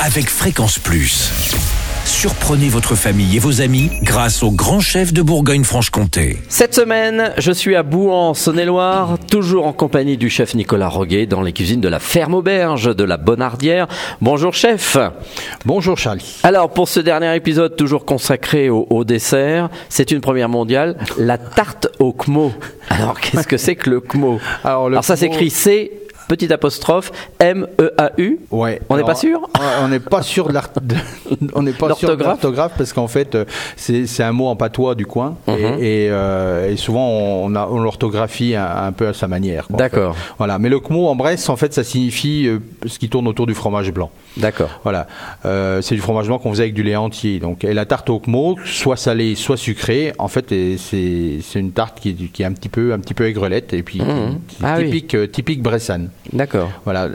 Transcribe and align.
avec 0.00 0.28
Fréquence 0.28 0.78
Plus. 0.78 1.30
Surprenez 2.04 2.68
votre 2.68 2.94
famille 2.94 3.36
et 3.36 3.38
vos 3.38 3.62
amis 3.62 3.90
grâce 4.02 4.42
au 4.42 4.50
grand 4.50 4.80
chef 4.80 5.12
de 5.12 5.22
Bourgogne-Franche-Comté. 5.22 6.38
Cette 6.48 6.74
semaine, 6.74 7.32
je 7.38 7.50
suis 7.50 7.74
à 7.76 7.82
Bouan, 7.82 8.34
Saône-et-Loire, 8.34 9.18
toujours 9.30 9.66
en 9.66 9.72
compagnie 9.72 10.18
du 10.18 10.28
chef 10.28 10.54
Nicolas 10.54 10.88
Roguet 10.88 11.26
dans 11.26 11.40
les 11.40 11.52
cuisines 11.52 11.80
de 11.80 11.88
la 11.88 11.98
ferme 11.98 12.34
auberge 12.34 12.94
de 12.94 13.04
la 13.04 13.16
Bonardière. 13.16 13.88
Bonjour 14.20 14.52
chef. 14.52 14.98
Bonjour 15.64 15.96
Charlie. 15.96 16.40
Alors 16.42 16.70
pour 16.70 16.88
ce 16.88 17.00
dernier 17.00 17.34
épisode 17.34 17.76
toujours 17.76 18.04
consacré 18.04 18.68
au, 18.68 18.86
au 18.90 19.04
dessert, 19.04 19.70
c'est 19.88 20.10
une 20.10 20.20
première 20.20 20.50
mondiale, 20.50 20.98
la 21.18 21.38
tarte 21.38 21.88
au 22.00 22.12
CMO. 22.12 22.52
Alors 22.90 23.18
qu'est-ce 23.18 23.46
que 23.48 23.56
c'est 23.56 23.76
que 23.76 23.88
le 23.88 24.00
CMO 24.00 24.40
Alors, 24.62 24.90
le 24.90 24.96
Alors 24.96 25.04
ça 25.04 25.16
s'écrit 25.16 25.48
C 25.50 26.03
petite 26.28 26.50
apostrophe 26.52 27.12
M 27.38 27.66
E 27.80 27.92
A 27.98 28.10
U. 28.18 28.38
Ouais. 28.50 28.80
On 28.88 28.96
n'est 28.96 29.04
pas 29.04 29.14
sûr 29.14 29.48
On 29.80 29.88
n'est 29.88 30.00
pas 30.00 30.22
sûr 30.22 30.48
de 30.48 32.24
L'orthographe 32.24 32.72
parce 32.76 32.92
qu'en 32.92 33.08
fait 33.08 33.34
euh, 33.34 33.44
c'est 33.76 34.22
un 34.22 34.32
mot 34.32 34.46
en 34.46 34.56
patois 34.56 34.94
du 34.94 35.06
coin 35.06 35.36
Mhm. 35.46 35.54
et, 35.80 36.04
et, 36.06 36.10
euh, 36.10 36.70
et 36.70 36.76
souvent 36.76 37.08
on, 37.08 37.48
l'orthographie 37.48 38.54
un, 38.54 38.66
un 38.86 38.92
peu 38.92 39.08
à 39.08 39.12
sa 39.14 39.28
manière. 39.28 39.66
en 39.72 39.76
D'accord. 39.76 40.14
fait. 40.16 40.32
Voilà. 40.38 40.58
Mais 40.58 40.68
le 40.68 40.80
mot 40.90 41.06
en 41.08 41.16
Bresse 41.16 41.48
en 41.48 41.56
fait 41.56 41.72
ça 41.74 41.84
signifie 41.84 42.46
euh, 42.46 42.58
ce 42.86 42.98
qui 42.98 43.08
tourne 43.08 43.28
autour 43.28 43.46
du 43.46 43.54
fromage 43.54 43.92
blanc. 43.92 44.10
D'accord. 44.36 44.80
Voilà, 44.82 45.06
Euh, 45.44 45.80
c'est 45.82 45.94
du 45.94 46.00
fromage 46.00 46.26
blanc 46.26 46.38
qu'on 46.38 46.50
faisait 46.50 46.64
avec 46.64 46.74
du 46.74 46.82
lait 46.82 46.96
entier. 46.96 47.38
Donc, 47.38 47.62
et 47.64 47.72
la 47.72 47.84
tarte 47.86 48.10
au 48.10 48.18
cmo, 48.18 48.56
soit 48.64 48.96
salée, 48.96 49.36
soit 49.36 49.56
sucrée, 49.56 50.12
en 50.18 50.26
fait, 50.28 50.46
c'est 50.76 51.38
une 51.58 51.70
tarte 51.70 52.00
qui, 52.00 52.08
est- 52.10 52.32
qui 52.32 52.42
est 52.42 52.44
un 52.46 52.52
petit 52.52 52.68
peu, 52.68 52.92
un 52.92 52.98
petit 52.98 53.14
peu 53.14 53.26
aigrelette 53.26 53.72
et 53.74 53.82
puis 53.84 54.00
Mhm. 54.00 54.40
qui- 54.48 54.56
Ah 54.64 54.78
typique, 54.78 55.16
typique 55.30 55.62
bressane. 55.62 56.10
D'accord. 56.32 56.70
Voilà. 56.84 57.08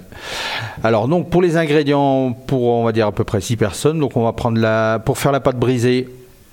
Alors 0.84 1.08
donc 1.08 1.30
pour 1.30 1.42
les 1.42 1.58
ingrédients, 1.58 2.32
pour 2.32 2.64
on 2.64 2.84
va 2.84 2.92
dire 2.92 3.08
à 3.08 3.12
peu 3.12 3.24
près 3.24 3.42
6 3.42 3.58
personnes, 3.58 4.00
donc 4.00 4.16
on 4.16 4.24
va 4.24 4.34
prendre 4.34 4.60
la, 4.60 5.00
pour 5.04 5.18
faire 5.18 5.32
la 5.32 5.40
pâte 5.40 5.58
brisée, 5.58 6.08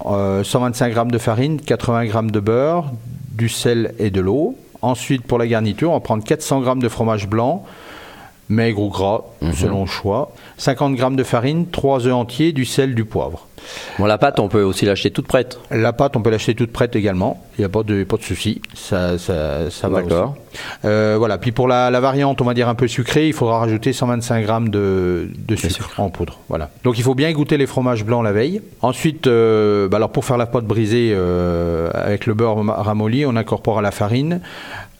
euh, 0.07 0.43
125 0.43 0.95
g 0.95 1.01
de 1.07 1.19
farine, 1.19 1.61
80 1.61 2.07
g 2.07 2.12
de 2.31 2.41
beurre, 2.41 2.93
du 3.33 3.49
sel 3.49 3.95
et 3.99 4.11
de 4.11 4.21
l'eau. 4.21 4.57
Ensuite 4.83 5.25
pour 5.25 5.39
la 5.39 5.47
garniture, 5.47 5.91
on 5.91 5.95
va 5.95 6.01
prendre 6.01 6.25
400 6.25 6.65
g 6.65 6.81
de 6.81 6.89
fromage 6.89 7.29
blanc, 7.29 7.65
maigre 8.49 8.81
ou 8.81 8.89
gras, 8.89 9.23
selon 9.53 9.83
le 9.83 9.87
choix. 9.87 10.33
50 10.59 10.97
g 10.97 11.05
de 11.11 11.25
farine, 11.25 11.67
3 11.69 12.07
œufs 12.07 12.15
entiers, 12.15 12.53
du 12.53 12.65
sel, 12.65 12.95
du 12.95 13.05
poivre. 13.05 13.47
Bon 13.99 14.07
la 14.07 14.19
pâte 14.19 14.41
on 14.41 14.49
peut 14.49 14.62
aussi 14.62 14.85
l'acheter 14.85 15.11
toute 15.11 15.27
prête. 15.27 15.59
La 15.71 15.93
pâte, 15.93 16.17
on 16.17 16.23
peut 16.23 16.31
l'acheter 16.31 16.55
toute 16.55 16.73
prête 16.73 16.97
également. 16.97 17.43
Il 17.59 17.62
n'y 17.62 17.65
a 17.65 17.69
pas 17.69 17.83
de, 17.83 18.05
pas 18.05 18.17
de 18.17 18.23
souci. 18.23 18.61
Ça, 18.75 19.19
ça, 19.19 19.71
ça 19.71 19.89
va 19.89 20.03
D'accord. 20.03 20.37
Euh, 20.85 21.17
voilà. 21.19 21.39
Puis 21.39 21.53
pour 21.53 21.69
la, 21.69 21.91
la 21.91 22.01
variante, 22.01 22.41
on 22.41 22.45
va 22.45 22.55
dire 22.55 22.69
un 22.69 22.75
peu 22.75 22.89
sucrée, 22.89 23.29
il 23.29 23.33
faudra 23.33 23.59
rajouter 23.59 23.93
125 23.93 24.43
grammes 24.43 24.69
de, 24.69 25.29
de 25.37 25.57
sucre, 25.57 25.99
en 25.99 26.11
poudre. 26.11 26.39
Voilà. 26.49 26.71
Donc 26.84 26.99
il 26.99 27.03
faut 27.03 27.15
bien 27.15 27.33
goûter 27.33 27.57
les 27.57 27.67
fromages 27.67 28.05
blancs 28.05 28.23
la 28.23 28.33
veille. 28.33 28.61
Ensuite, 28.83 29.27
euh, 29.27 29.89
bah 29.89 29.97
alors 29.97 30.11
pour 30.11 30.25
faire 30.25 30.37
la 30.37 30.47
pâte 30.47 30.65
brisée 30.65 31.12
euh, 31.15 31.91
avec 31.95 32.27
le 32.27 32.34
beurre 32.34 32.65
ramolli, 32.65 33.27
on 33.27 33.37
incorpore 33.37 33.79
à 33.79 33.83
la 33.83 33.91
farine 33.91 34.41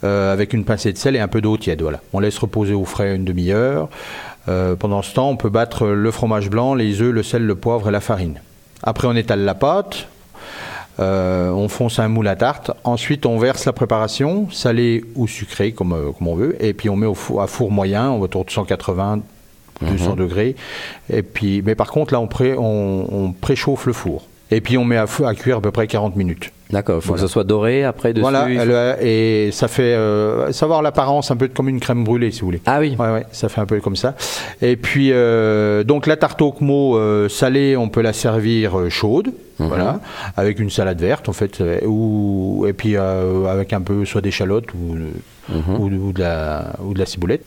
avec 0.03 0.53
une 0.53 0.65
pincée 0.65 0.93
de 0.93 0.99
sel 0.99 1.17
et 1.17 1.19
un 1.19 1.27
peu 1.27 1.41
d'eau 1.41 1.57
tiède. 1.57 1.83
Voilà. 1.83 2.01
On 2.13 2.21
laisse 2.21 2.39
reposer 2.39 2.75
au 2.75 2.85
frais 2.85 3.17
une 3.17 3.25
demi-heure. 3.25 3.89
Euh, 4.49 4.77
pendant 4.77 5.03
ce 5.03 5.15
temps, 5.15 5.29
on 5.29 5.37
peut 5.37 5.51
battre 5.51 5.87
le 5.89 6.11
fromage 6.11 6.51
blanc, 6.51 6.75
les 6.75 7.01
œufs, 7.01 7.13
le 7.13 7.23
sel, 7.23 7.45
le 7.45 7.55
poivre 7.55 7.89
et 7.89 7.93
la 7.93 8.01
farine. 8.01 8.41
Après, 8.83 9.09
on 9.09 9.17
étale 9.17 9.41
la 9.41 9.55
pâte. 9.55 10.09
Euh, 10.99 11.51
on 11.51 11.69
fonce 11.69 11.99
un 11.99 12.09
moule 12.09 12.29
à 12.29 12.37
tarte. 12.37 12.71
Ensuite, 12.85 13.27
on 13.27 13.39
verse 13.39 13.67
la 13.67 13.73
préparation, 13.73 14.49
salée 14.51 15.05
ou 15.15 15.27
sucrée, 15.27 15.73
comme, 15.73 15.93
euh, 15.93 16.13
comme 16.17 16.29
on 16.29 16.37
veut. 16.37 16.57
Et 16.65 16.73
puis, 16.73 16.89
on 16.89 16.97
met 16.97 17.07
au 17.07 17.15
four, 17.15 17.43
à 17.43 17.47
four 17.47 17.71
moyen, 17.71 18.13
autour 18.13 18.45
de 18.45 18.51
180, 18.51 19.21
200 19.83 20.17
degrés. 20.17 20.57
Et 21.13 21.23
puis, 21.23 21.61
mais 21.63 21.75
par 21.75 21.91
contre, 21.91 22.15
là, 22.15 22.21
on, 22.21 22.29
pré, 22.29 22.55
on, 22.57 23.27
on 23.27 23.33
préchauffe 23.33 23.87
le 23.87 23.93
four. 23.93 24.27
Et 24.51 24.61
puis, 24.61 24.79
on 24.79 24.85
met 24.85 24.97
à, 24.97 25.07
feu- 25.07 25.27
à 25.27 25.35
cuire 25.35 25.57
à 25.59 25.61
peu 25.61 25.71
près 25.73 25.87
40 25.87 26.15
minutes. 26.17 26.51
D'accord. 26.71 26.97
Il 27.01 27.07
faut 27.07 27.15
que 27.15 27.21
ça 27.21 27.29
soit 27.29 27.45
doré 27.45 27.85
après 27.85 28.13
dessus. 28.13 28.23
voilà, 28.23 28.49
elle, 28.49 29.07
et 29.07 29.51
ça 29.53 29.69
fait 29.69 29.95
euh, 29.95 30.51
ça 30.53 30.67
va 30.67 30.71
avoir 30.71 30.83
l'apparence 30.83 31.31
un 31.31 31.37
peu 31.37 31.47
comme 31.47 31.69
une 31.69 31.79
crème 31.79 32.03
brûlée, 32.03 32.33
si 32.33 32.41
vous 32.41 32.47
voulez. 32.47 32.61
Ah 32.67 32.81
oui. 32.81 32.97
Ouais, 32.99 33.13
ouais, 33.13 33.27
ça 33.31 33.49
fait 33.49 33.61
un 33.61 33.67
peu 33.67 33.79
comme 33.81 33.95
ça. 33.95 34.15
Et 34.63 34.75
puis, 34.77 35.11
euh, 35.13 35.85
donc 35.85 36.09
la 36.09 36.17
tarte 36.17 36.43
au 36.43 36.51
cmo 36.51 36.97
euh, 36.97 37.29
salée, 37.29 37.77
on 37.77 37.89
peut 37.89 38.03
la 38.03 38.13
servir 38.13 38.79
euh, 38.79 38.89
chaude, 38.91 39.29
Mhm. 39.61 39.69
voilà, 39.69 40.01
avec 40.37 40.59
une 40.59 40.69
salade 40.71 41.01
verte 41.01 41.29
en 41.29 41.33
fait, 41.33 41.63
ou 41.87 42.67
et 42.69 42.73
puis 42.73 42.97
avec 42.97 43.73
un 43.73 43.81
peu 43.81 44.05
soit 44.05 44.21
d'échalote 44.21 44.67
ou, 44.75 44.97
Mhm. 45.49 45.77
ou, 45.81 45.85
ou 46.09 46.13
de 46.13 46.21
la 46.21 46.73
ou 46.85 46.93
de 46.95 46.99
la 46.99 47.07
ciboulette. 47.07 47.45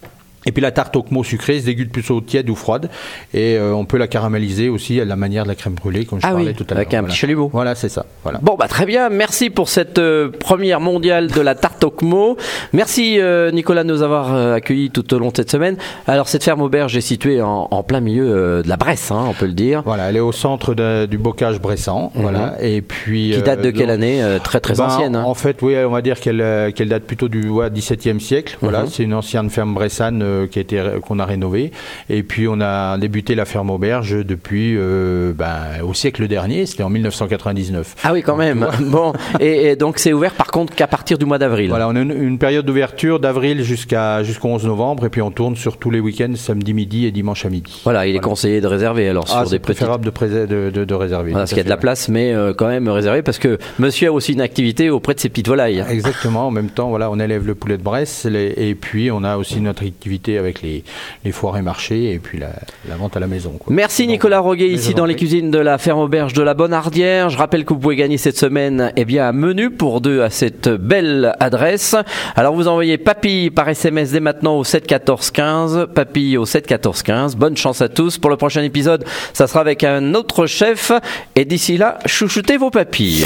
Et 0.49 0.51
puis 0.51 0.63
la 0.63 0.71
tarte 0.71 0.95
au 0.95 1.03
cmo 1.03 1.23
sucrée 1.23 1.59
se 1.59 1.65
déguste 1.67 1.91
plutôt 1.91 2.21
tiède 2.21 2.49
ou 2.49 2.55
froide, 2.55 2.89
et 3.35 3.55
euh, 3.55 3.71
on 3.73 3.85
peut 3.85 3.97
la 3.97 4.07
caraméliser 4.07 4.67
aussi 4.67 4.99
à 4.99 5.05
la 5.05 5.15
manière 5.15 5.43
de 5.43 5.49
la 5.49 5.53
crème 5.53 5.75
brûlée, 5.75 6.05
comme 6.05 6.19
je 6.19 6.25
Ah 6.25 6.29
oui, 6.31 6.37
parlais 6.45 6.53
tout 6.53 6.63
à 6.63 6.73
l'heure. 6.73 6.77
avec 6.77 6.93
un 6.95 7.01
Voilà. 7.01 7.11
petit 7.13 7.19
chalumeau. 7.19 7.49
Voilà, 7.53 7.75
c'est 7.75 7.87
ça. 7.89 8.07
Voilà. 8.23 8.39
Bon, 8.41 8.55
bah 8.57 8.67
très 8.67 8.87
bien. 8.87 9.09
Merci 9.09 9.51
pour 9.51 9.69
cette 9.69 9.99
euh, 9.99 10.29
première 10.29 10.79
mondiale 10.81 11.27
de 11.27 11.39
la 11.39 11.53
tarte 11.53 11.83
au 11.83 11.91
Cmo. 11.91 12.35
Merci 12.73 13.19
euh, 13.19 13.51
Nicolas 13.51 13.83
de 13.83 13.89
nous 13.89 14.01
avoir 14.01 14.33
accueillis 14.55 14.89
tout 14.89 15.13
au 15.13 15.19
long 15.19 15.29
de 15.29 15.35
cette 15.37 15.51
semaine. 15.51 15.77
Alors 16.07 16.27
cette 16.27 16.43
ferme 16.43 16.61
auberge 16.61 16.97
est 16.97 17.01
située 17.01 17.43
en, 17.43 17.67
en 17.69 17.83
plein 17.83 17.99
milieu 17.99 18.63
de 18.63 18.67
la 18.67 18.75
Bresse, 18.77 19.11
hein, 19.11 19.25
on 19.29 19.33
peut 19.33 19.45
le 19.45 19.53
dire. 19.53 19.83
Voilà, 19.85 20.09
elle 20.09 20.17
est 20.17 20.19
au 20.21 20.31
centre 20.31 20.73
de- 20.73 21.05
du 21.05 21.19
bocage 21.19 21.59
bressan, 21.61 22.11
voilà, 22.15 22.55
et 22.59 22.81
puis 22.81 23.29
Mhm. 23.29 23.35
Qui 23.35 23.41
date 23.43 23.61
de 23.61 23.69
quelle 23.71 23.87
donc- 23.87 23.95
année 23.95 24.23
Très 24.43 24.59
très 24.59 24.73
Ben, 24.75 24.85
ancienne. 24.85 25.15
hein. 25.15 25.23
En 25.25 25.33
fait, 25.35 25.61
oui, 25.61 25.75
on 25.85 25.91
va 25.91 26.01
dire 26.01 26.19
qu'elle 26.19 26.69
date 26.87 27.03
plutôt 27.03 27.27
du 27.27 27.47
ouais, 27.49 27.69
XVIIe 27.69 28.19
siècle. 28.19 28.57
Voilà, 28.61 28.81
Mhm. 28.83 28.87
c'est 28.89 29.03
une 29.03 29.13
ancienne 29.13 29.49
ferme 29.49 29.73
bressane 29.73 30.38
qui 30.47 30.59
a 30.59 30.61
été 30.61 30.83
qu'on 31.05 31.19
a 31.19 31.25
rénovée. 31.25 31.71
Et 32.09 32.23
puis 32.23 32.47
on 32.47 32.59
a 32.61 32.97
débuté 32.97 33.35
la 33.35 33.45
ferme 33.45 33.69
auberge 33.69 34.11
depuis 34.25 34.75
euh, 34.77 35.33
ben, 35.33 35.81
au 35.83 35.93
siècle 35.93 36.27
dernier. 36.27 36.65
C'était 36.65 36.83
en 36.83 36.89
1999. 36.89 37.95
Ah 38.03 38.13
oui, 38.13 38.21
quand 38.21 38.35
même. 38.37 38.67
Bon, 38.89 39.13
et, 39.39 39.67
et 39.71 39.75
donc 39.75 39.99
c'est 39.99 40.13
ouvert 40.13 40.33
par 40.33 40.47
contre 40.47 40.73
qu'à 40.73 40.87
partir 40.87 41.17
du 41.17 41.25
mois 41.25 41.37
d'avril. 41.37 41.69
Voilà, 41.69 41.87
on 41.87 41.95
a 41.95 41.99
une, 42.01 42.11
une 42.11 42.37
période 42.39 42.65
d'ouverture 42.65 43.19
d'avril 43.19 43.61
jusqu'à 43.63 44.23
jusqu'au 44.23 44.47
11 44.49 44.65
novembre, 44.65 45.05
et 45.05 45.09
puis 45.09 45.21
on 45.21 45.31
tourne 45.31 45.55
sur 45.55 45.77
tous 45.77 45.91
les 45.91 45.99
week-ends, 45.99 46.33
samedi 46.35 46.73
midi 46.73 47.05
et 47.05 47.11
dimanche 47.11 47.45
à 47.45 47.49
midi. 47.49 47.81
Voilà, 47.83 48.07
il 48.07 48.15
est 48.15 48.19
conseillé 48.19 48.61
de 48.61 48.67
réserver 48.67 49.07
alors 49.09 49.25
Ah, 49.27 49.31
sur 49.31 49.43
c'est 49.45 49.49
des 49.51 49.59
petites. 49.59 49.77
préférable 49.77 50.05
de, 50.05 50.09
pré- 50.09 50.29
de, 50.29 50.69
de- 50.71 50.85
de 50.85 50.93
réserver. 50.93 51.31
Voilà, 51.31 51.41
parce 51.43 51.49
qu'il 51.51 51.57
y 51.57 51.61
a 51.61 51.65
de 51.65 51.69
la 51.69 51.77
place, 51.77 52.09
mais 52.09 52.33
euh, 52.33 52.53
quand 52.53 52.67
même 52.67 52.87
réservé 52.89 53.21
parce 53.21 53.37
que 53.39 53.57
monsieur 53.77 54.07
a 54.09 54.11
aussi 54.11 54.33
une 54.33 54.41
activité 54.41 54.89
auprès 54.89 55.13
de 55.13 55.19
ses 55.19 55.29
petites 55.29 55.47
volailles. 55.47 55.83
Exactement. 55.89 56.47
En 56.47 56.51
même 56.51 56.69
temps, 56.69 56.89
voilà, 56.89 57.11
on 57.11 57.19
élève 57.19 57.45
le 57.45 57.55
poulet 57.55 57.77
de 57.77 57.83
Bresse, 57.83 58.25
les- 58.25 58.53
et 58.57 58.75
puis 58.75 59.11
on 59.11 59.23
a 59.23 59.37
aussi 59.37 59.59
notre 59.61 59.83
activité 59.85 60.28
avec 60.37 60.61
les, 60.61 60.83
les 61.25 61.31
foires 61.31 61.57
et 61.57 61.61
marchés, 61.61 62.11
et 62.13 62.19
puis 62.19 62.37
la, 62.39 62.51
la 62.87 62.95
vente 62.95 63.17
à 63.17 63.19
la 63.19 63.27
maison. 63.27 63.51
quoi. 63.59 63.73
Merci 63.73 64.03
Donc, 64.03 64.11
Nicolas 64.11 64.39
Roguet 64.39 64.67
ici 64.69 64.93
dans 64.93 65.05
les 65.05 65.15
cuisines 65.15 65.51
de 65.51 65.57
la 65.59 65.77
ferme 65.77 65.99
auberge 65.99 66.33
de 66.33 66.41
la 66.43 66.53
Bonardière. 66.53 67.29
Je 67.29 67.37
rappelle 67.37 67.65
que 67.65 67.73
vous 67.73 67.79
pouvez 67.79 67.95
gagner 67.95 68.17
cette 68.17 68.37
semaine 68.37 68.91
eh 68.95 69.05
bien 69.05 69.27
un 69.27 69.31
menu 69.31 69.69
pour 69.71 70.01
deux 70.01 70.21
à 70.21 70.29
cette 70.29 70.69
belle 70.69 71.33
adresse. 71.39 71.95
Alors 72.35 72.53
vous 72.55 72.67
envoyez 72.67 72.97
papille 72.97 73.49
par 73.49 73.67
SMS 73.69 74.11
dès 74.11 74.19
maintenant 74.19 74.57
au 74.57 74.63
7 74.63 74.85
14 74.87 75.31
15, 75.31 75.87
papille 75.93 76.37
au 76.37 76.45
7 76.45 76.67
14 76.67 77.01
15. 77.03 77.35
Bonne 77.35 77.57
chance 77.57 77.81
à 77.81 77.89
tous 77.89 78.17
pour 78.17 78.29
le 78.29 78.37
prochain 78.37 78.63
épisode. 78.63 79.05
Ça 79.33 79.47
sera 79.47 79.61
avec 79.61 79.83
un 79.83 80.13
autre 80.13 80.45
chef 80.45 80.91
et 81.35 81.45
d'ici 81.45 81.77
là, 81.77 81.99
chouchoutez 82.05 82.57
vos 82.57 82.69
papilles. 82.69 83.25